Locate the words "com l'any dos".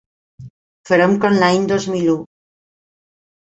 1.27-1.87